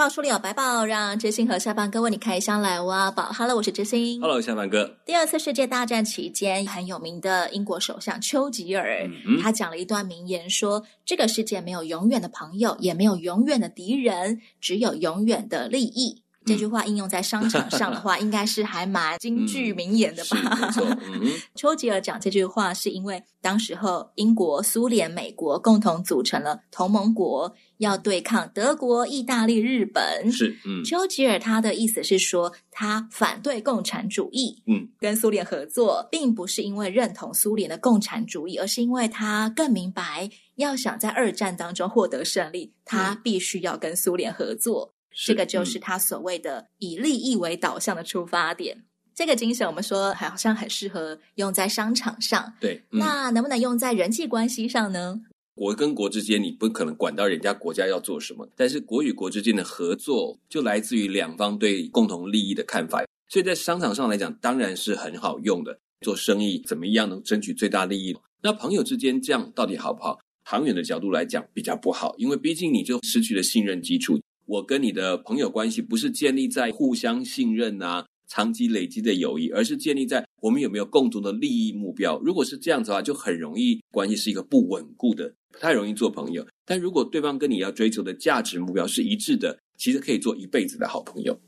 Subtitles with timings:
[0.00, 3.24] 百宝书里有白宝，让知心和下班哥为你开箱来挖宝。
[3.34, 4.18] Hello，我是知心。
[4.18, 4.96] Hello，下班哥。
[5.04, 16.22] 第二次世界大战期间，很有名的英国首相丘吉尔，嗯、他讲了一段名言说，说这个世界没有永远的朋友，也没有永远的敌人，只有永远的利益。
[16.50, 20.36] 这句话应用在商场上的话，应该是还蛮 金句名言的吧？
[20.80, 30.30] 嗯、 嗯、丘吉尔讲这句话，是因为当时候英国、苏联、美国共同组成了同盟国，要对抗德国、意大利、日本。
[30.30, 30.82] 是，嗯。
[30.84, 44.92] 丘吉尔他的意思是说，他反对共产主义，嗯，跟苏联合作，并不是因为认同苏联的共产主义，而是因为他更明白，要想在二战当中获得胜利，他必须要跟苏联合作。
[45.12, 48.76] 这个就是他所谓的以利益为导向的出发点。
[48.76, 52.52] 嗯、这个精神，我们说好像很适合用在商场上。
[52.60, 55.20] 对，嗯、那能不能用在人际关系上呢？
[55.54, 63.04] 国跟国之间，你不可能管到人家国家要做什么，但是国与国之间的合作，就来自于两方对共同利益的看法。
[63.28, 65.78] 所以在商场上来讲，当然是很好用的。
[66.00, 68.16] 做生意怎么样能争取最大利益？
[68.42, 70.18] 那朋友之间这样到底好不好？
[70.46, 74.18] 长远的角度来讲，比较不好，因为毕竟你就失去了信任基础。
[74.50, 82.18] 我跟你的朋友关系不是建立在互相信任啊、长期累积的友谊，而是建立在我们有没有共同的利益目标。
[82.18, 86.44] 如果是这样子的话，就很容易关系是一个不稳固的，不太容易做朋友。
[86.66, 91.40] 但如果对方跟你要追求的价值目标是一致的，其实可以做一辈子的好朋友。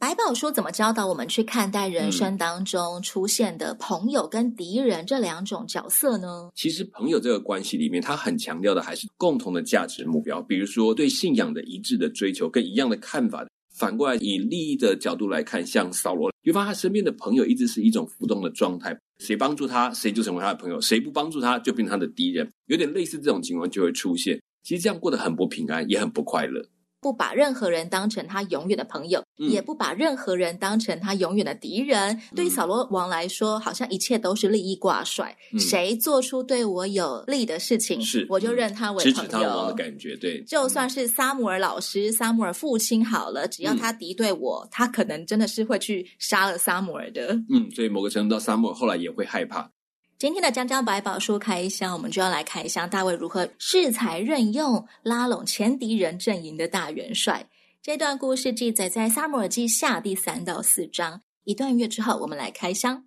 [0.00, 6.50] 百宝书怎么教导我们去看待人生当中出现的朋友跟敌人这两种角色呢？
[6.54, 13.46] 其实朋友这个关系里面，他很强调的还是共同的价值目标，比如说对信仰的一致的追求，跟一样的看法。
[13.74, 22.50] 反过来以利益的角度来看，像扫罗，因为他身边的朋友一直是一种浮动的状态，谁帮助他，谁就成为他的朋友；谁不帮助他，就变成他的敌人。
[22.68, 24.40] 有点类似这种情况就会出现。
[24.62, 26.66] 其实这样过得很不平安，也很不快乐。
[27.00, 32.14] 不把任何人当成他永远的朋友，嗯、也不把任何人当成他永远的敌人。
[32.14, 35.36] 嗯、对于扫罗王来说，好像一切都是利益挂帅。
[35.52, 39.48] 嗯、谁做出对我有利的事情，是我就认他为朋友。
[39.48, 40.42] 王的感觉，对。
[40.44, 47.32] 就算是撒母耳老师、撒母耳父亲好了，只要他敌对我，嗯、他可能真的是会去杀了撒母耳的。
[47.48, 49.70] 嗯，所以某个程度到撒母耳后来也会害怕。
[50.20, 57.48] 今天的江江百宝书开箱，我们就要来开箱大卫如何适才任用，拉拢前敌人阵营的大元帅。
[57.80, 61.22] 这段故事记载在撒母耳记下第三到四章。
[61.44, 63.06] 一段月之后，我们来开箱。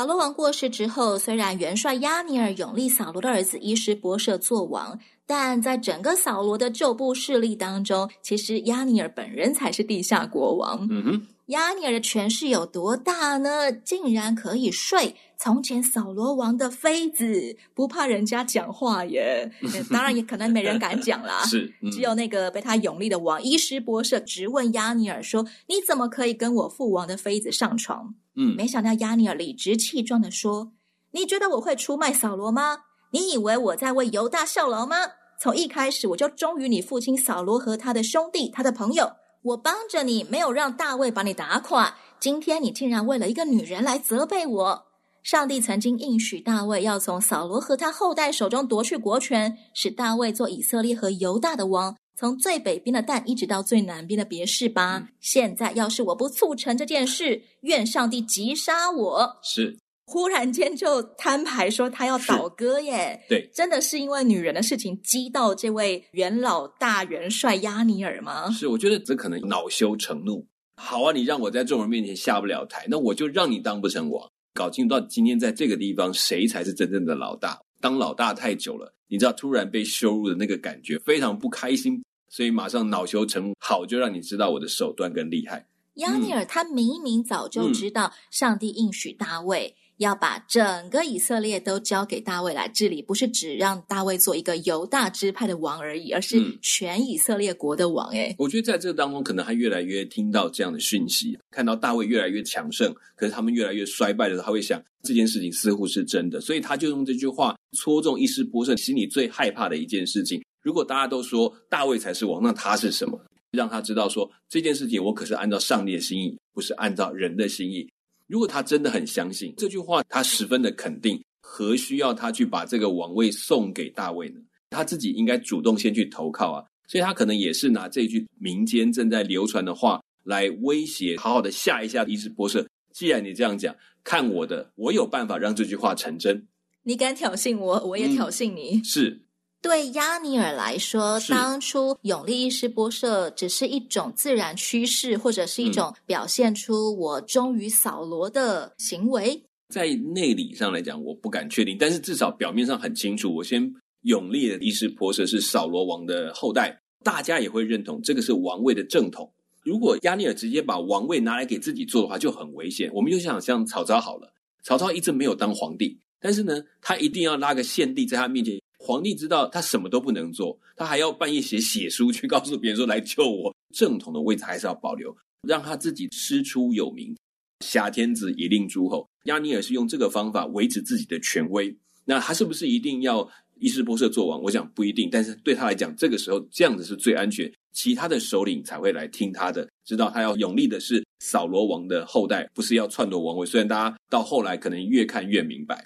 [0.00, 10.88] 扫罗王过世之后，虽然元帅亚尼尔永立扫罗的儿子伊施波设做王，但在整个扫罗的旧部势力当中，其实亚尼尔本人才是地下国王。
[10.90, 11.26] 嗯哼。
[11.48, 13.70] 押尼尔的权势有多大呢？
[13.70, 19.52] 竟然可以睡从前扫罗王的妃子，不怕人家讲话耶！
[19.92, 21.44] 当然也可能没人敢讲啦。
[21.50, 30.72] 是，嗯、只有那个被他永立的王伊施波设直问亚尼尔说：“你怎么可以跟我父王的妃子上床？”嗯，没想到押尼尔理直气壮地说
[31.12, 32.78] ：“你觉得我会出卖扫罗吗？
[33.12, 34.96] 你以为我在为犹大效劳吗？
[35.40, 41.96] 从一开始我就忠于你父亲扫罗和他的兄弟、他的朋友。”我帮着你，没有让大卫把你打垮。
[42.20, 44.86] 今天你竟然为了一个女人来责备我。
[45.22, 54.98] 上帝曾经应许大卫要从扫罗和他后代手中夺去国权，使大卫做以色列和犹大的王，从最北边的蛋一直到最南边的别是巴。
[54.98, 59.38] 嗯、现在要是我不促成这件事， 愿上帝击杀我。
[59.42, 59.78] 是。
[60.04, 68.50] 忽然间就摊牌说他要倒戈耶，对，真的是因为女人的事情激到这位元老大元帅亚尼尔吗？
[68.50, 70.46] 是，我觉得这可能恼羞成怒。
[70.76, 74.28] 好啊，你让我在众人面前下不了台，那我就让你当不成王。
[74.52, 77.58] 搞清楚到今天在这个地方谁才是真正的老大？
[77.80, 83.54] 当老大太久了，你知道突然被羞辱的那个感觉非常不开心，所以马上恼羞成怒。
[83.58, 85.66] 好，就让你知道我的手段更厉害。
[85.96, 89.74] 亚尼尔他明明早就知道上帝应许大卫。
[90.00, 98.08] 要把整个以色列都交给大卫来治理，不是只让大卫做一个犹大支派的王而已，而是全以色列国的王。
[98.12, 110.42] 诶，我觉得在这个当中，可能他越来越听到这样的讯息，看到大卫越来越强盛，可是他们越来越衰败的时候，他会想这件事情似乎是真的，所以他就用这句话戳中伊施波设心里最害怕的一件事情。
[110.62, 113.20] 如果大家都说大卫才是王，那他是什么？
[113.52, 117.88] 让他知道说这件事情，我可是按照上帝的心意，不是按照人的心意。
[118.28, 124.40] 如果他真的很相信这句话，他十分的肯定，何需要他去把这个王位送给大卫呢？
[124.70, 126.64] 他自己应该主动先去投靠啊！
[126.86, 132.64] 所以他可能也是拿这句民间正在流传的话来威胁，好好的吓一吓伊施波设。
[132.92, 133.74] 既然你这样讲，
[134.04, 136.46] 看我的，我有办法让这句话成真。
[136.84, 138.76] 你敢挑衅我，我也挑衅你。
[138.76, 139.20] 嗯，是。
[139.62, 149.42] 对亚尼尔来说，当初永利伊施波设只是一种自然趋势，或者是一种表现出我忠于扫罗的行为。
[149.68, 153.34] 在内里上来讲，我不敢确定，但是至少表面上很清楚。
[153.34, 153.70] 我先
[154.02, 159.30] 永利的伊施波设是扫罗王的后代，大家也会认同这个是王位的正统。
[159.62, 162.90] 如果亚尼尔直接把王位拿来给自己做的话，就很危险。
[162.94, 164.32] 我们就想像曹操好了，
[164.62, 168.58] 曹操一直没有当皇帝，但是呢，他一定要拉个献帝在他面前。
[168.90, 173.54] 皇帝知道他什么都不能做，他还要半夜写血书去告诉别人说，来救我。
[173.72, 175.16] 正统的位置还是要保留，
[175.46, 177.16] 让他自己师出有名，
[177.64, 179.08] 挟天子以令诸侯。
[179.26, 181.72] 押尼尔是用这个方法维持自己的权威。
[182.04, 184.42] 那他是不是一定要伊施波设做王？
[184.42, 193.46] 我想不一定，但是对他来讲，这个时候这样子是最安全，其他的首领才会来听他的，知道他要拥立的是扫罗王的后代，不是要篡夺王位。
[193.46, 195.84] 虽然大家到后来可能越看越明白。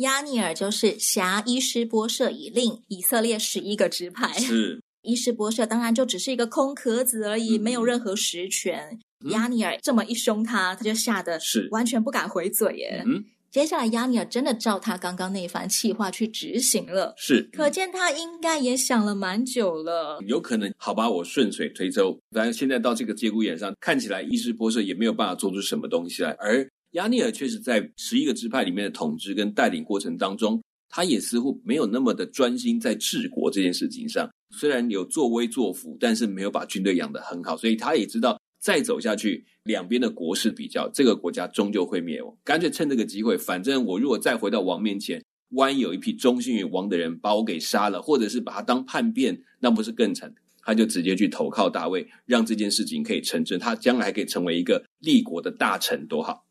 [0.00, 8.98] 押尼尔就是辖伊施波设以令以色列十一个支派，是伊施波设当然就只是一个空壳子而已，嗯、没有任何实权。
[9.30, 13.02] 押尼尔这么一凶他，他就吓得是完全不敢回嘴耶。
[13.06, 20.18] 嗯，接下来亚尼尔真的照他刚刚那番气话去执行了，是可见他应该也想了蛮久了。
[20.26, 26.66] 有可能好吧，我顺水推舟，反正现在到这个节骨眼上，看起来伊斯波设也没有办法做出什么东西来，而。
[26.92, 34.28] 押尼尔确实在十一个支派里面的统治跟带领过程当中，他也似乎没有那么的专心在治国这件事情上。
[34.52, 42.36] 虽然有作威作福，但是没有把军队养得很好，所以他也知道再走下去，两边的国势比较，这个国家终究会灭亡。
[42.42, 50.34] 干脆趁这个机会，反正我如果再回到王面前，万一有一批忠心于王的人把我给杀了，或者是把他当叛变，那不是更惨？
[50.62, 56.44] 他就直接去投靠大卫，让这件事情可以成真，他将来可以成为一个立国的大臣，多好！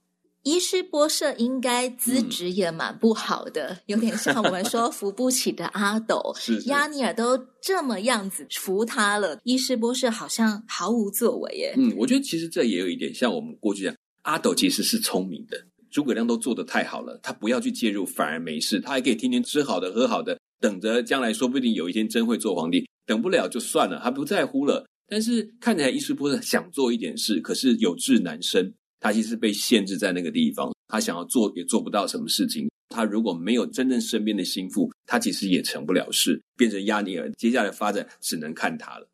[0.44, 6.22] 伊施波设应该资质也蛮不好的，嗯、有点像我们说扶不起的阿斗。
[6.40, 11.74] 是，是，押尼尔都这么样子扶他了，伊施波设好像毫无作为耶。
[11.78, 15.58] 嗯，我觉得其实这也有一点像我们过去讲，阿斗其实是聪明的，
[15.92, 24.86] 诸葛亮都做得太好了，他不要去介入反而没事，他还可以天天吃好的喝好的，等着将来说不定有一天真会做皇帝，等不了就算了，他不在乎了。
[25.12, 28.74] 但是看起来伊施波设想做一点事，可是有志难伸。
[29.00, 32.70] 他其实被限制在那个地方，他想要做也做不到什么事情。
[32.90, 37.32] 他如果没有真正身边的心腹，他其实也成不了事，变成亚尼尔。
[37.38, 39.08] 接下来发展只能看他了。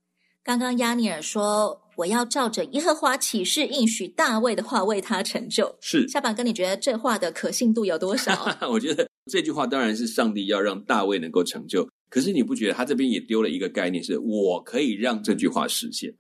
[0.44, 8.48] 刚刚亚尼尔说：“我要照着耶和华启示应许大卫的话为他成就。”是下板哥，你觉得这话的可信度有多少？
[8.72, 16.14] 我觉得这句话当然是上帝要让大卫能够成就，可是你不觉得他这边也丢了一个概念，是我可以让这句话实现。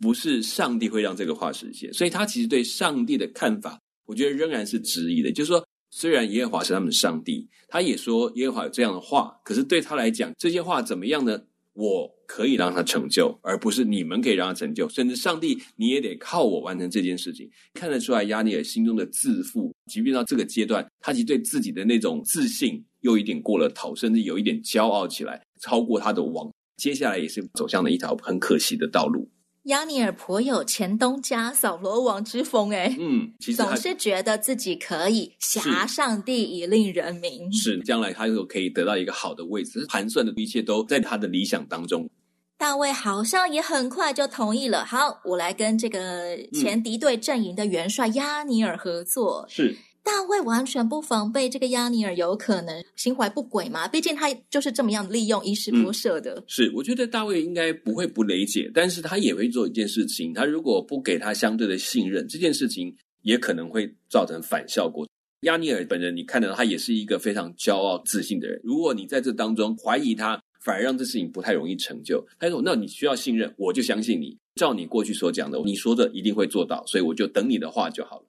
[0.00, 5.30] 不是上帝会让这个话实现，所以他其实对上帝的看法，我觉得仍然是质疑的。
[5.30, 11.38] 就是说，虽然耶和华是他们的上帝，他也说耶和华有这样的话，可是对他来讲，这些话怎么样呢？
[11.72, 14.88] 我可以让他成就，而不是你们可以让他成就。
[14.88, 17.48] 甚至上帝，你也得靠我完成这件事情。
[17.74, 26.50] 看得出来，押尼尔心中的自负，即便到这个阶段，他其实对自己的那种自信又一点过了头，甚至有一点骄傲起来，超过他的王。
[26.76, 29.30] 接下来也是走向了一条很可惜的道路。
[29.70, 42.08] 押尼尔颇有前东家扫罗王之风，哎，嗯，其实总是觉得自己可以挟上帝以令人民，是，将来他又可以得到一个好的位置，盘算的一切都在他的理想当中。
[42.58, 49.74] 大卫好像也很快就同意了，好，我来跟这个前敌对阵营的元帅亚尼尔合作，是。
[50.02, 53.86] 大卫完全不防备这个亚尼尔有可能心怀不轨嘛？
[53.86, 56.34] 毕竟他就是这么样利用伊施波舍的。
[56.34, 56.44] 嗯。
[56.46, 60.32] 是，我觉得大卫应该不会不理解，但是他也会做一件事情。
[60.32, 65.06] 他如果不给他相对的信任，这件事情也可能会造成反效果。
[65.42, 68.60] 亚尼尔本人，你看到他也是一个非常骄傲自信的人。
[68.62, 72.22] 如果你在这当中怀疑他，反而让这事情不太容易成就。
[72.38, 78.26] 他说：“那你需要信任，我就相信你，照你过去所讲的，你说的一定会做到，所以我就等你的话就好了。”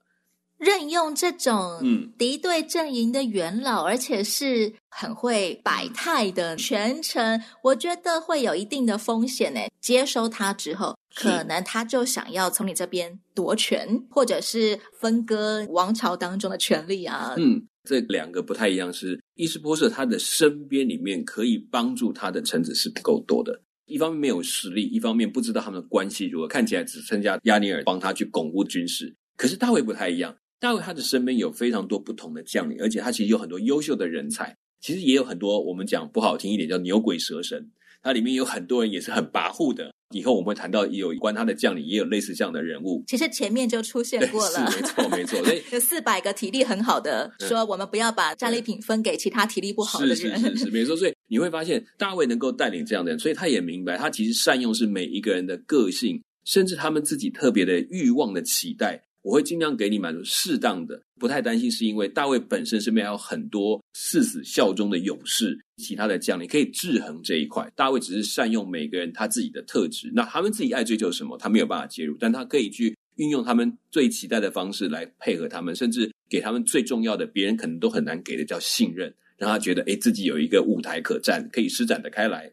[0.62, 1.82] 任用这种
[2.16, 9.60] 敌对阵营的元老，嗯、而且是很会摆态的权臣，我觉得会有一定的风险呢。
[9.80, 17.34] 接收他之后，可能他就想要从你这边夺权，或者是分割王朝当中的权利啊。
[17.36, 23.60] 嗯，这两个不太一样，是伊斯波设他的身边里面可以帮助他的臣子是不够多的。
[23.86, 29.12] 一方面没有实力，一方面不知道他们的关系如何，看起来只剩下亚尼尔帮他去巩固军事。
[29.36, 30.36] 可是大卫不太一样。
[30.62, 37.68] 大卫他的身边有非常多不同的将领，而且他其实有很多优秀的人才，其实也有很多我们讲不好听一点叫牛鬼蛇神，
[38.00, 39.92] 它里面有很多人也是很跋扈的。
[40.14, 43.02] 以后我们会谈到有关他的将领，也有类似这样的人物。
[43.08, 45.42] 其实前面就出现过了，是没错没错。
[45.42, 50.16] 所以有四百个体力很好的，嗯、说我们不要把战利品分给其他体力不好的人。
[50.16, 50.96] 是是是是没错。
[50.96, 59.02] 所以你会发现大卫能够带领这样的人，所以他也明白他其实善用是每一个人的个性，甚至他们自己特别的欲望的期待。
[59.22, 67.70] 我会尽量给你满足适当的，不太担心，是因为大卫本身身边还有很多誓死效忠的勇士，其他的将领可以制衡这一块。
[67.76, 82.50] 大卫只是善用每个人他自己的特质，那他们自己爱追求什么，他没有办法介入，但他可以去运用他们最期待的方式来配合他们，甚至给他们最重要的，别人可能都很难给的叫信任，让他觉得诶自己有一个舞台可站，可以施展得开来。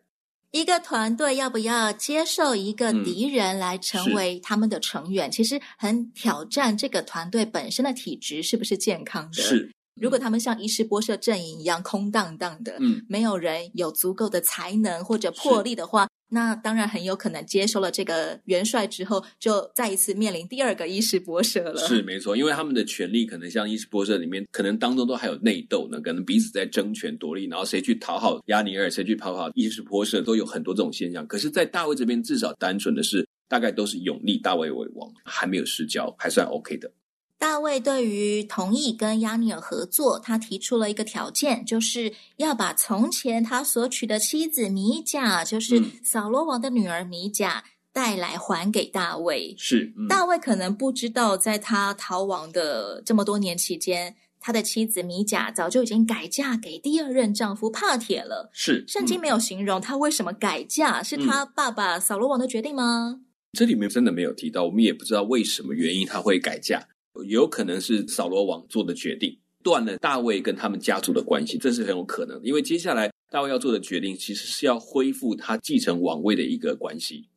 [0.52, 9.42] 一个团队要不要接受一个敌人来成为他们的成员，嗯、其实很挑战这个团队本身的体质是不是健康的。
[9.42, 16.08] 是，如果他们像伊势波社阵营一样空荡荡的，嗯，没有人有足够的才能或者魄力的话。
[16.30, 21.88] 那当然很有可能接收了这个元帅之后，就再一次面临第二个伊施波设了。
[21.88, 31.26] 是没错，因为他们的权力可能像伊施波设里面，可能当中都还有内斗呢，可能彼此在争权夺利，然后谁去讨好亚尼尔，谁去讨好伊施波设，都有很多这种现象。
[31.26, 36.92] 可是，在大卫这边，至少单纯的是，大概都是拥立大卫为王，还没有失交，还算 OK 的。
[37.40, 49.56] 大卫对于同意跟亚尼尔合作，他提出了一个条件，就是要把从前他所娶的妻子米甲，就是扫罗王的女儿米甲带来还给大卫。
[49.58, 58.50] 是，嗯、大卫可能不知道，在他逃亡的这么多年期间，他的妻子米甲早就已经改嫁给第二任丈夫帕铁了。
[58.52, 63.22] 是，圣经没有形容他为什么改嫁，是他爸爸扫罗王的决定吗？
[63.54, 66.86] 这里面真的没有提到，我们也不知道为什么原因他会改嫁。
[67.26, 72.48] 有可能是扫罗王做的决定，断了大卫跟他们家族的关系，这是很有可能的。
[72.48, 77.28] 因为接下来大卫要做的决定，其实是要恢复他继承王位的一个关系。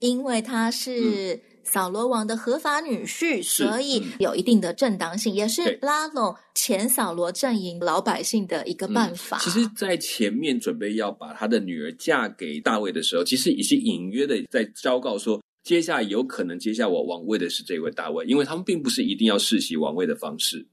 [0.00, 9.38] 因为他是扫罗王的合法女婿，嗯、所以有一定的正当性，也是拉拢前扫罗阵营老百姓的一个办法。
[9.38, 15.40] 嗯、其实，在前面准备要把他的女儿嫁给大卫的时候，其实已经隐约的在昭告说。
[15.64, 20.68] 接下来有可能接下我王位的是这位大卫，因为他们并不是一定要世袭王位的方式。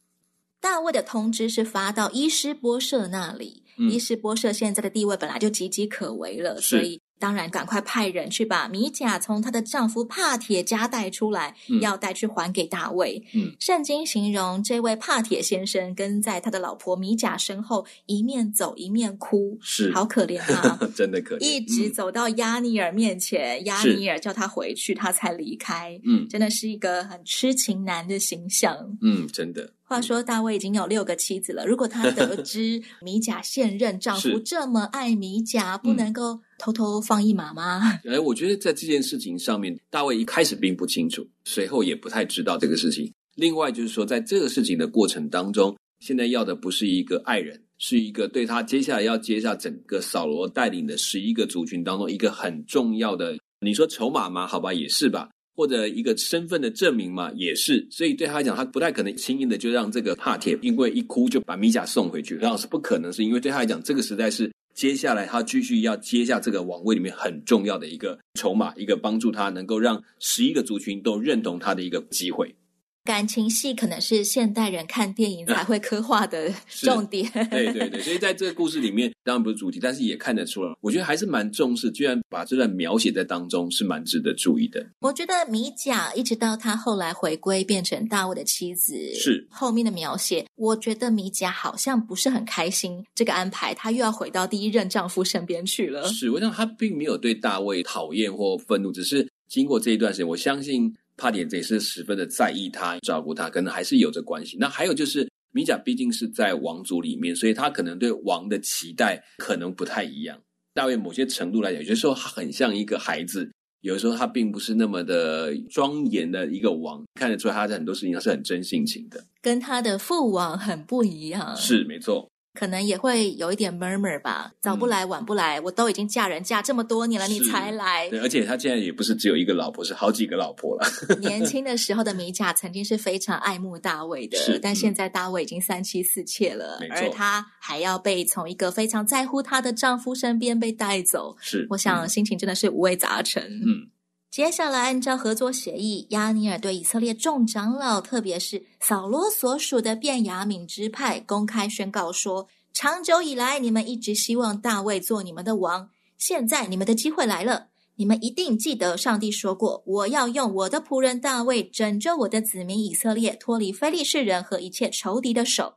[0.59, 7.00] 大卫的通知是发到伊斯波社那里，嗯、伊斯波设现在的地位本来就岌岌可危了，所以。
[7.21, 13.23] 当然，赶快派人去把米甲从她的丈夫帕铁家带出来，嗯、要带去还给大卫。
[13.35, 21.45] 嗯，圣经形容这位帕铁先生跟在他的老婆米甲身后，一面走一面哭，是好可怜啊， 真的可怜。
[21.45, 25.99] 一直走到亚尼尔面前，押尼尔叫他回去，他才离开。
[26.03, 28.75] 嗯，真的是一个很痴情男的形象。
[29.03, 29.69] 嗯，真的。
[29.83, 37.81] 话说大卫已经有六个妻子了，如果他得知米甲现任丈夫这么爱米甲，不能够偷偷放一马吗？
[38.05, 43.11] 哎，我觉得在这件事情上面，大卫一开始并不清楚，随后也不太知道这个事情。
[43.35, 54.45] 另外就是说，在这个事情的过程当中，现在要的不是一个爱人，是一个对他接下来要接下整个扫罗带领的十一个族群当中一个很重要的，你说筹码吗？
[54.45, 55.29] 好吧，也是吧。
[55.53, 72.55] 或者一个身份的证明嘛，也是，所以对他来讲，他不太可能轻易的就让这个帕铁因为一哭就把米甲送回去，这样是不可能，是因为对他来讲，这个时代是接下来他继续要接下这个王位里面很重要的一个筹码，一个帮助他能够让十一个族群都认同他的一个机会。
[73.03, 77.27] 感情戏可能是现代人看电影才会刻画的 重点。
[77.49, 84.85] 对对对，所以在这个故事里面，当然不是主题，但是也看得出来，我觉得还是蛮重视，居然把这段描写在当中，是蛮值得注意的。
[84.99, 96.07] 我觉得米甲一直到他后来回归变成大卫的妻子，是后面的描写，我觉得米甲好像不是很开心这个安排，她又要回到第一任丈夫身边去了。
[96.07, 100.95] 是，我想她并没有对大卫讨厌或愤怒，只是经过这一段时间，我相信。
[101.21, 104.57] 帕铁也是十分的在意他，照顾他，可能还是有着关系。
[104.59, 110.35] 那还有就是，米甲毕竟是在王族里面，所以他可能对王的期待可能不太一样。
[110.73, 113.47] 大卫某些程度来讲，有些时候他很像一个孩子，
[113.81, 121.55] 有的时候他并不是那么的庄严的一个王，看得出来他在很多事情上是很真性情的，跟他的父王很不一样。
[121.55, 122.30] 是，没错。
[122.53, 128.09] 可能也会有一点 murmur 吧，早不来晚不来，嗯、我都已经嫁人嫁这么多年了，你才来。
[128.09, 130.87] 对，而且他现在也不是只有一个老婆，是好几个老婆了。
[131.21, 141.37] 年轻的时候的米甲曾经是非常爱慕大卫的，但现在大卫已经三妻四妾了，嗯、而他还要被从一个非常在乎她的丈夫身边被带走。
[141.39, 143.43] 是，我想心情真的是五味杂陈。
[143.43, 143.90] 嗯。
[144.31, 157.67] 接下来，按照合作协议，亚尼尔对以色列众长老，特别是扫罗所属的便雅悯支派，公开宣告说：长久以来，你们一直希望大卫做你们的王，现在你们的机会来了。
[157.97, 165.73] 你们一定记得，上帝说过：我要用我的仆人大卫拯救我的子民以色列，脱离非利士人和一切仇敌的手。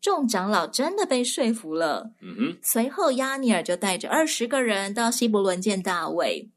[0.00, 2.12] 众长老真的被说服了。
[2.22, 2.58] 嗯哼。
[2.62, 6.48] 随后，亚尼尔就带着二十个人到希伯伦见大卫。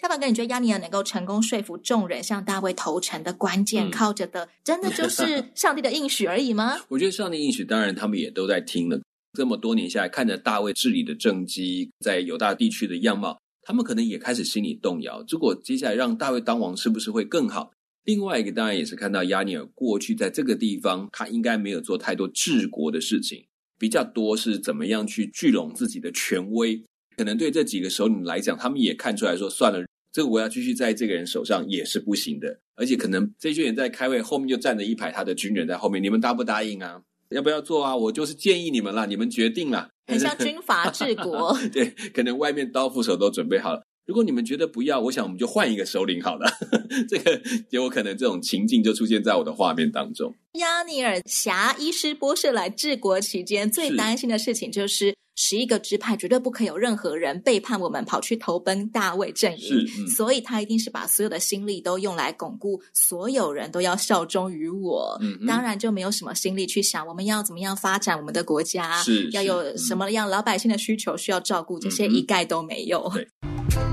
[0.00, 6.78] 小宝哥，你觉得亚尼尔能够成功说服众人向大卫投诚的关键，嗯、靠着的真的就是 上帝的应许而已吗？
[6.86, 9.00] 我觉得上帝应许，当然他们也都在听了。
[9.36, 15.24] 这么多年下来，看着大卫治理的政绩，在犹大地区的样貌，他们可能也开始心里动摇。
[15.28, 17.72] 如果接下来让大卫当王，是不是会更好？
[18.04, 23.44] 另外一个，当然也是看到亚尼尔过去在这个地方，他应该没有做太多治国的事情，
[23.76, 26.80] 比较多是怎么样去聚拢自己的权威。
[27.18, 29.84] 可能对这几个首领来讲，他们也看出来说，算了。
[30.12, 37.02] 这个我要继续在这个人手上也是不行的，而且可能这些人在开会，后面就站着一排他的军人在后面，你们答不答应啊？
[37.30, 37.94] 要不要做啊？
[37.94, 39.88] 我就是建议你们啦，你们决定啦。
[40.06, 43.82] 很像军阀治国， 对，可能外面刀斧手都准备好了。
[44.06, 46.50] 如果你们觉得不要，我想我们就换一个首领好了。
[47.06, 47.38] 这个
[47.70, 50.34] 有可能这种情境就出现在我的画面当中。
[50.54, 55.14] 亚尼珥挟伊施波士来治国期间，最担心的事情就是。
[55.40, 59.86] 十一个支派绝对不可以有任何人背叛我们，跑去投奔大卫阵营。
[60.00, 65.16] 嗯、所以他一定是把所有的心力都用来巩固所有人都要效忠于我。
[65.22, 73.08] 嗯、当然就没有什么心力去想我们要怎么样发展我们的国家，要有什么样老百姓的需求需要照顾，这些一概都没有。
[73.70, 73.87] 大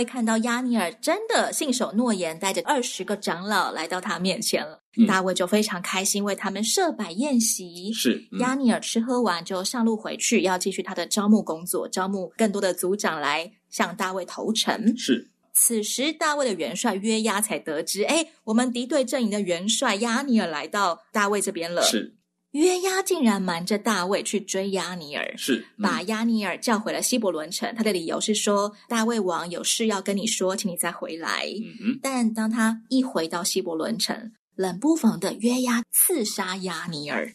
[0.00, 4.80] 卫看到亚尼尔真的信守诺言，带着二十个长老来到他面前了。
[4.96, 7.92] 嗯、大卫就非常开心，为他们设摆宴席。
[7.92, 14.96] 是、嗯、押尼尔吃喝完就上路回去，要继续他的招募工作，招募更多的族长来向大卫投诚。
[14.96, 15.28] 是。
[15.52, 21.82] 此时，大卫的元帅约押才得知，哎，我们敌对阵营的元帅亚尼尔来到大卫这边了。
[21.82, 22.14] 是。
[22.52, 27.72] 约押竟然瞒着大卫去追押尼尔，是、嗯、把押尼尔叫回了希伯伦城。
[27.76, 31.44] 他的理由是说，大卫王有事要跟你说，请你再回来。
[31.44, 37.34] 嗯嗯但当他一回到希伯伦城，冷不防的约押刺杀押尼尔。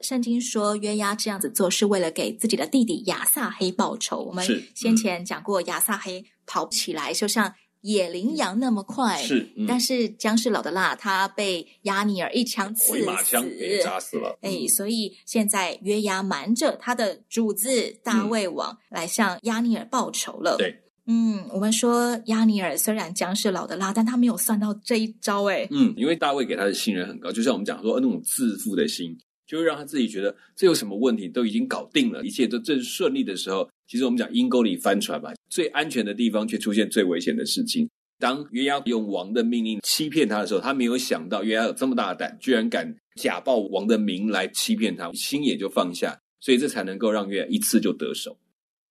[0.00, 4.24] 圣经说，约押这样子做是为了给自己的弟弟亚撒黑报仇。
[4.24, 7.54] 我们先前讲过，亚撒黑跑起来就像。
[7.82, 14.38] 野羚羊那么快，是，嗯、但是姜是老的辣，他被亚尼尔一枪刺死，枪给扎死了。
[14.42, 20.56] 哎，所以现在约牙瞒着他的主子大卫王来向亚尼尔报仇了。
[20.58, 25.44] 对，嗯，我们说亚尼尔虽然姜是老的辣，但他没有算到这一招。
[25.44, 29.16] 哎，嗯，因为大卫给他的信任很高，就像我们讲说那种自负的心，
[29.46, 33.66] 就会让他自己觉得这有什么问题，都已经搞定了，一切都正顺利的时候。
[33.90, 37.90] 其实我们讲阴沟里翻船嘛，最安全的地方却出现最危险的事情。
[38.20, 48.38] 当约押用王的命令欺骗他的时候，他没有想到约押有这么大的胆，居然敢假报王的名来欺骗他，心也就放下，所以这才能够让约押一次就得手。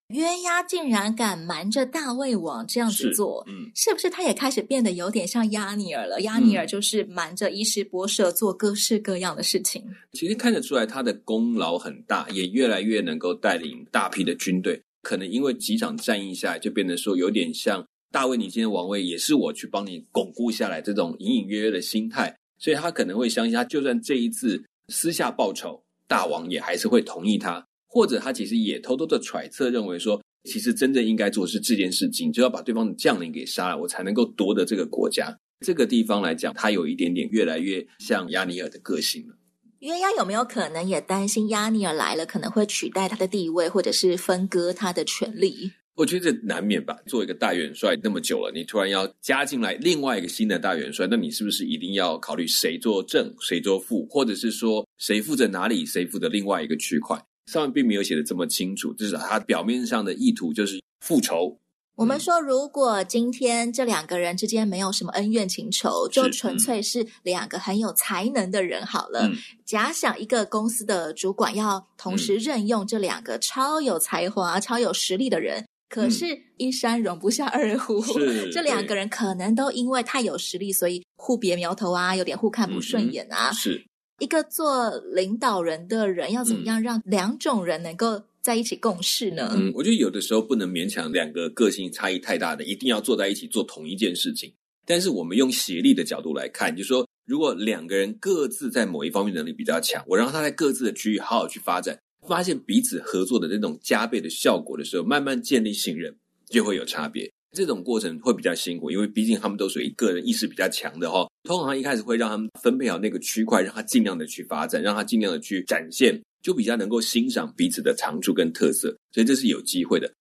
[0.09, 6.19] 约押竟然敢瞒着大卫王这样子做，是，嗯，是不是他也开始变得有点像亚尼尔了？
[6.21, 9.81] 亚尼尔就是瞒着伊施波设做各式各样的事情。
[10.11, 14.81] 其实看得出来他的功劳很大，也越来越能够带领大批的军队。
[15.01, 35.37] 可能因为几场战役下来，就变得说有点像大卫，你今天王位也是我去帮你巩固下来这种隐隐约约的心态，所以他可能会相信，他就算这一次私下报仇，大王也还是会同意他，或者他其实也偷偷的揣测，认为说，其实真正应该做的是这件事情，就要把对方的将领给杀了，我才能够夺得这个国家。
[35.65, 39.35] 这个地方来讲，他有一点点越来越像亚尼尔的个性了。
[39.79, 45.71] 约押有没有可能也担心押尼珥来了可能会取代他的地位，或者是分割他的权利？
[45.95, 46.97] 我觉得这难免吧。
[47.05, 57.17] 做一个大元帅那么久了，你突然要加进来另外一个新的大元帅，那你是不是一定要考虑谁做正，谁做副，或者是说谁负责哪里，谁负责另外一个区块？
[57.49, 61.57] 上面并没有写的这么清楚，至少他表面上的意图就是复仇。
[61.99, 69.27] 我们说，如果今天这两个人之间没有什么恩怨情仇，就纯粹是两个很有才能的人好了。
[69.27, 69.35] 嗯、
[69.65, 78.01] 假想一个公司的主管要同时任用这两个超有才华、嗯、超有实力的人，可是，一山容不下二虎。
[78.17, 83.49] 嗯、这两个人可能都因为太有实力，所以互别苗头啊，有点互看不顺眼啊。
[83.49, 83.85] 嗯、是
[84.19, 89.53] 一个做领导人的人，要怎么样让两种人能够在一起共事呢？
[89.55, 94.51] 嗯，我觉得有的时候不能勉强两个个性差异太大的，一定要坐在一起做同一件事情。
[94.85, 106.15] 但是我们用协力的角度来看，就是说，如果两个人各自在某一方面能力比较强，我让他在各自的区域好好去发展，发现彼此合作的那种加倍的效果的时候，慢慢建立信任，
[106.49, 107.29] 就会有差别。
[107.51, 111.27] 这种过程会比较辛苦，因为毕竟他们都属于个人意识比较强的哈。
[111.43, 116.19] 通常一开始会让他们分配好那个区块，让他尽量的去发展，让他尽量的去展现。
[116.41, 120.11] 就比较能够欣赏彼此的长处跟特色，所以这是有机会的。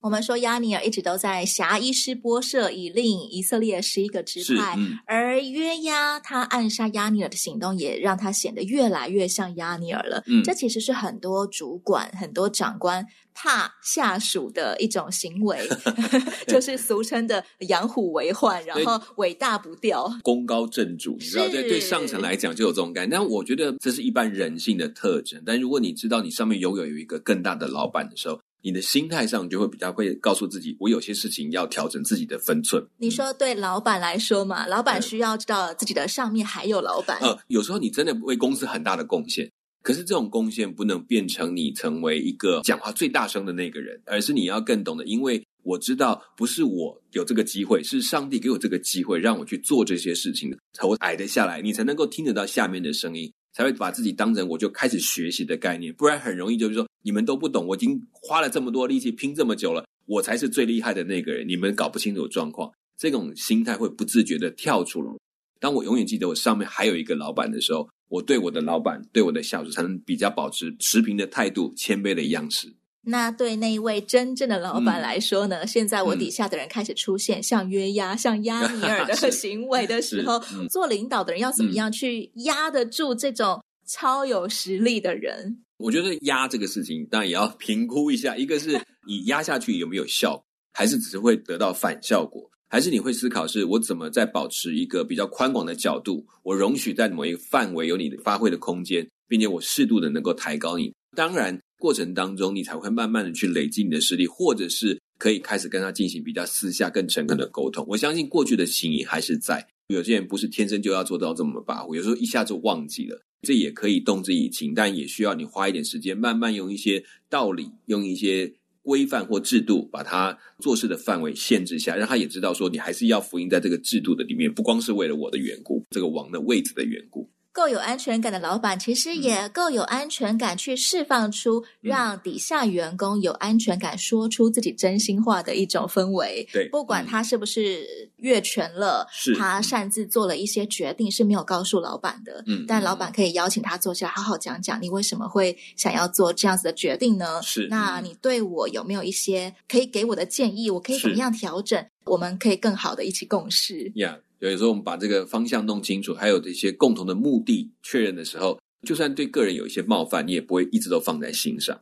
[0.00, 10.22] 我们说亚尼尔一直都在辖伊斯波设，以令以色列十一个支派，嗯、而约押他暗杀亚尼尔的行动，也让他显得越来越像亚尼尔了。
[10.26, 15.58] 嗯，这其实是很多主管、很多长官怕下属的一种行为，
[16.46, 21.16] 就是俗称的养虎为患，然后尾大不掉，功高震主。
[21.18, 23.16] 你知道，对对上层来讲就有这种感觉。
[23.16, 25.42] 但我觉得这是一般人性的特征。
[25.44, 32.82] 但如果你知道你上面拥有有一个更大的老板的时候，你的心态上就会比较会告诉自己，我有些事情要调整自己的分寸。
[32.96, 37.18] 你说对老板来说嘛，老板需要知道自己的上面还有老板。
[37.20, 39.50] 呃，有时候你真的为公司很大的贡献，
[39.84, 53.30] 可是这种贡献不能变成你成为一个讲话最大声的那个人，而是你要更懂得，因为我知道不是我有这个机会，是上帝给我这个机会让我去做这些事情的，头矮得下来，你才能够听得到下面的声音。
[53.56, 62.68] 才会把自己当成我就开始学习的概念，不然很容易就是说你们都不懂，我已经花了这么多力气拼这么久了，我才是最厉害的那个人，你们搞不清楚状况，
[62.98, 65.12] 这种心态会不自觉的跳出来。
[65.60, 72.74] 当我永远记得我上面还有一个老板的时候，我对我的老板、对我的下属才能比较保持持平的态度、谦卑的样式。
[73.06, 75.58] 那对那一位真正的老板来说呢？
[75.58, 85.58] 嗯、现在我底下的人开始出现像约压、嗯、像压尼尔的 行为的时候，嗯、做领导的人要怎么样去压得住这种超有实力的人？
[85.76, 100.92] 我觉得压这个事情当然也要 评估一下，一个是你压下去有没有效，还是只是会得到反效果，还是你会思考是我怎么在保持一个比较宽广的角度，我容许在某一个范围有你的发挥的空间，并且我适度的能够抬高你。
[101.16, 101.56] 当然。
[101.78, 107.84] 过程当中，你才会慢慢的去累积你的实力，或者是可以开始跟他进行比较私下、更诚恳的沟通。
[107.86, 109.66] 我相信过去的情谊还是在。
[109.88, 118.50] 有些人不是天生就要做到这么跋扈，有时候一下子忘记了，这也可以动之以情，但也需要你花一点时间，慢慢用一些道理、用一些
[118.84, 127.28] 规范或制度，把他做事的范围限制下，让他也知道说，你还是要服膺在这个制度的里面，不光是为了我的缘故，这个王的位置的缘故。
[127.54, 136.44] 够有安全感的老板，其实也够有安全感去释放出让底下员工有安全感说出自己真心话的一种氛围。
[136.52, 142.42] 对，不管他是不是越权了，是他擅自做了一些决定是没有告诉老板的。
[142.48, 147.40] 嗯，但老板可以邀请他坐下，好好讲讲你为什么会想要做这样子的决定呢？
[147.40, 150.68] 是，那你对我有没有一些可以给我的建议？
[150.68, 151.86] 我可以怎么样调整？
[152.06, 153.92] 我们可以更好的一起共事。
[153.94, 154.18] Yeah.
[154.50, 161.80] 有时候我们把这个方向弄清楚，还有这些共同的目的确认的时候，就算对个人有一些冒犯，你也不会一直都放在心上。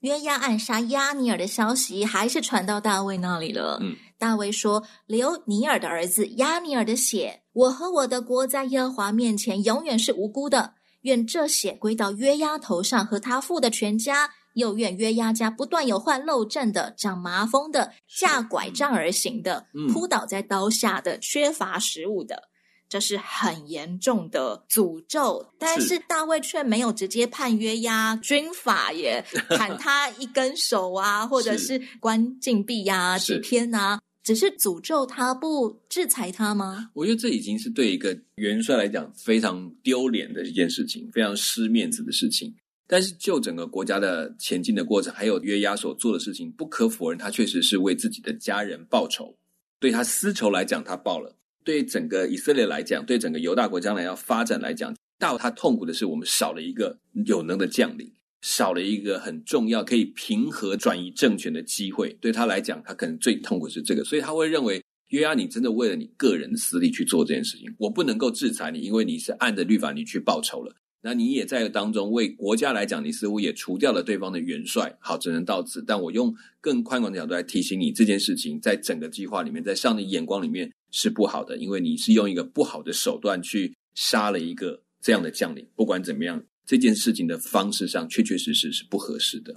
[0.00, 3.78] 约押暗杀押尼尔的消息还是传到大卫那里了。
[3.80, 10.74] 嗯，大卫说：“流尼尔的儿子押尼尔的血，我和我的国在耶和华面前永远是无辜的。
[11.02, 22.44] 愿这血归到约押头上和他父的全家。”又怨约押家不断有患漏症的、长麻风的、架拐杖而行的、嗯、扑倒在刀下的、缺乏食物的，
[22.88, 25.52] 这是很严重的诅咒。
[25.58, 36.90] 但是大卫却没有直接判约押军法耶， 砍他一根手啊，或者是关禁闭呀几天啊，只是诅咒他，不制裁他吗？
[36.94, 42.54] 我觉得这已经是对一个元帅来讲非常丢脸的一件事情，非常失面子的事情。
[42.94, 49.36] 但是，就整个国家的前进的过程，还有约押所做的事情，不可否认，他确实是为自己的家人报仇。
[49.80, 58.08] 对他私仇来讲，他报了；对整个以色列来讲，对整个犹大国将来要发展来讲，大他痛苦的是，我们少了一个有能的将领，
[58.42, 62.16] 少了一个很重要可以平和转移政权的机会。
[62.20, 70.72] 对他来讲，他可能最痛苦是这个，所以他会认为约押，你真的为了你个人的私利去做这件事情，我不能够制裁你，因为你是按着律法你去报仇了。
[71.06, 75.84] 那你也在当中为国家来讲，你似乎也除掉了对方的元帅，好，只能到此。
[75.86, 85.68] 但我用更宽广的角度来提醒你，这件事情在整个计划里面，在上帝眼光里面是不好的，因为你是用一个不好的手段去杀了一个这样的将领。
[85.76, 89.54] 不管怎么样，这件事情的方式上确确实实是不合适的。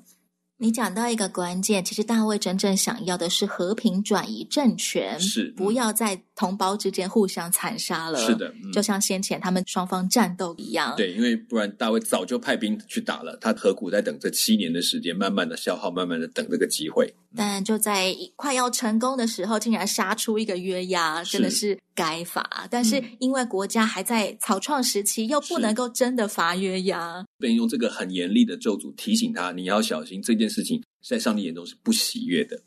[0.58, 8.20] 你讲到一个关键，其实大卫真正想要的是和平转移政权，是不要在同胞之间互相残杀了。
[8.20, 10.94] 是的，嗯、就像先前他们双方战斗一样。
[10.96, 17.14] 对，因为不然大卫早就派兵去打了，他何苦在等这七年的时间，慢慢的消耗，慢慢的等这个机会。
[17.36, 22.68] 但就在快要成功的时候，竟然杀出一个约押，真的是该罚。
[22.70, 32.62] 但是因为国家还在草创时期，又不能够真的罚约押，便用这个很严厉的咒诅提醒他，你要小心这件事情，在上帝眼中是不喜悦的。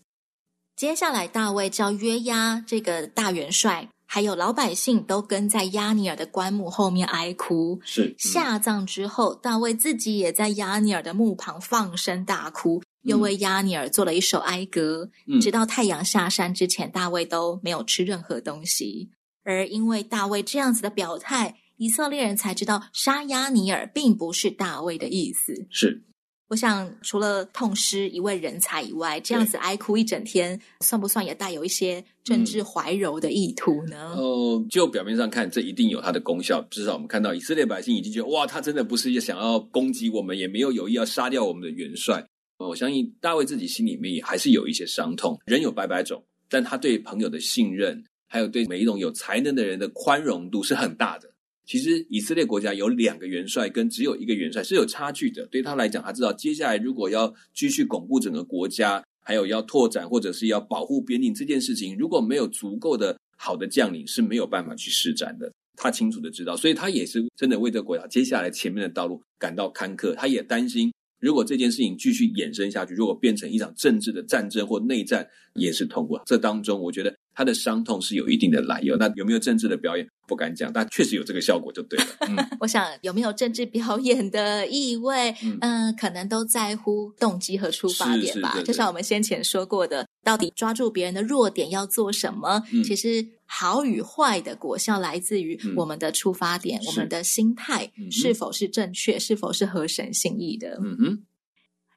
[0.81, 7.79] 接下来，大卫叫约押这个大元帅，还有老百姓都跟在亚尼尔的棺木后面哀哭。
[7.85, 12.83] 是、嗯、下葬之后，大卫自己也在亚尼尔的墓旁放声大哭。
[13.03, 19.11] 又为亚尼尔做了一首哀歌，嗯、直到太阳下山之前，大卫都没有吃任何东西。
[19.45, 25.67] 而因为大卫这样子的表态，以色列人才知道杀亚尼尔并不是大卫的意思。
[25.69, 26.05] 是，
[26.51, 34.17] 我想除了痛失一位人才以外，这样子哀哭一整天，算不算也带有一些政治怀柔的意图呢？
[34.17, 36.61] 哦、嗯呃，就表面上看，这一定有它的功效。
[36.69, 42.27] 至少我们看到以色列百姓已经觉得，哇，他真的不是想要攻击我们，也没有有意要杀掉我们的元帅。
[42.59, 45.39] 我相信大卫自己心里面也还是有一些伤痛。
[45.47, 51.30] 人有百百种，但他对朋友的信任，还有对每一种有才能的人的宽容度是很大的。
[51.71, 55.47] 其实以色列国家有两个元帅跟只有一个元帅是有差距的。
[55.53, 65.49] 对他来讲，他知道接下来如果要继续巩固整个国家，还有要拓展或者是要保护边境这件事情，如果没有足够的好的将领，是没有办法去施展的。
[65.77, 70.13] 他清楚的知道，所以他也是真的为这个国家接下来前面的道路感到坎坷。
[70.17, 70.93] 他也担心。
[71.21, 76.19] 如果这件事情继续衍生下去，如果变成一场政治的战争或内战，也是痛苦。
[76.27, 78.99] 这当中，我觉得他的伤痛是有一定的来由。
[78.99, 82.05] 那有没有政治的表演，不敢讲，但确实有这个效果就对了。
[82.29, 88.61] 嗯，我想有没有政治表演的意味，嗯、呃，可能都在乎动机和出发点吧。
[88.63, 92.63] 就像我们先前说过的，到底抓住别人的弱点要做什么？
[92.75, 93.27] 嗯、其实。
[93.53, 100.79] 好与坏的果效来自于我们的出发点，嗯、我们的心态是否是正确，是否是合神心意的。
[100.81, 101.23] 嗯哼，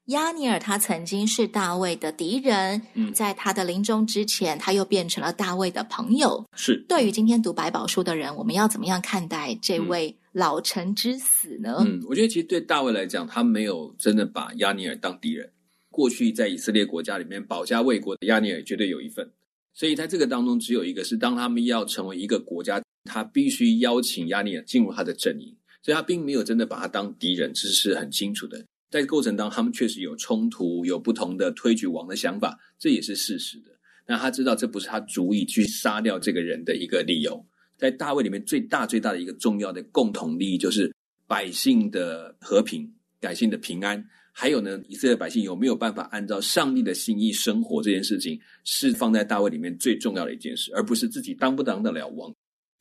[0.08, 6.46] 押尼尔他曾经是大卫的敌人，嗯、在他的临终之前，他又变成了大卫的朋友。
[6.58, 11.78] 是，对于今天读百宝书的人，我们要怎么样看待这位老臣之死呢？
[11.80, 15.50] 嗯，我觉得其实对大卫来讲，他没有真的把亚尼尔当敌人。
[15.90, 19.32] 过去在以色列国家里面保家卫国的亚尼尔绝对有一份。
[19.74, 28.66] 所以在这个当中，只有一个是，当他们要成为一个国家，他必须邀请亚尼尔进入他的阵营，所以他并没有真的把他当敌人，这是很清楚的。
[28.94, 33.72] 在过程当中，他们确实有冲突，有不同的推举王的想法，这也是事实的。
[34.06, 37.44] 那他知道这不是他足以去杀掉这个人的一个理由。
[37.76, 40.94] 在大卫里面，最大最大的一个重要的共同利益，就是
[41.26, 42.88] 百姓的和平，
[43.20, 44.08] 百姓的平安。
[44.32, 47.82] 还有呢，以色列百姓有没有办法按照上帝的心意生活？
[47.82, 52.32] 这件事情是放在大卫里面最重要的一件事，而不是自己当不当得了王，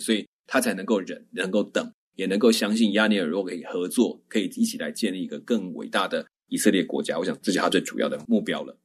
[0.01, 7.19] 所以他才能够忍，能够等，也能够相信亚尼尔如果可以合作，可以一起来建立一个更伟大的以色列国家。
[7.19, 8.79] 我想这是他最主要的目标了。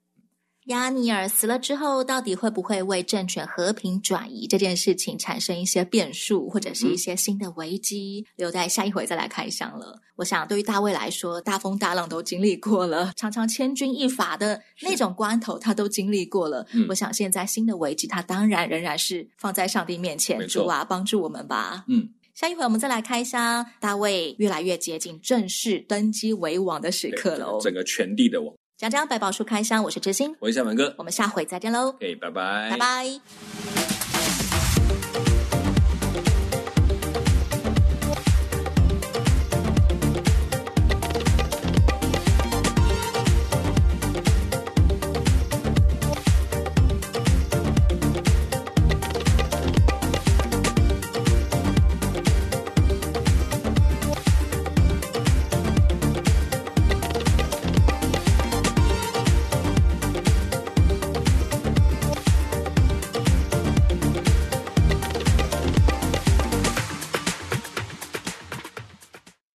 [0.67, 8.25] 亚尼尔死了之后，到底会不会为政权和平转移这件事情产生一些变数，或者是一些新的危机？
[8.27, 10.01] 嗯、留待下一回再来开箱了。
[10.17, 16.67] 我想，对于大卫来说，大风大浪都经历过了，常常千钧一发的那种关头，他都经历过了。
[16.73, 21.85] 嗯、我想，现在新的危机，他当然仍然是放在上帝面前，主啊，帮助我们吧。
[21.87, 27.57] 嗯，下一回我们再来开箱，大卫越来越接近正式登基为王的时刻了。
[27.59, 28.53] 整个全地的王。
[28.77, 31.87] 讲讲百宝书开箱，我是知心，我是小文哥，我们下回再见喽。
[31.87, 33.96] OK，拜拜，拜拜。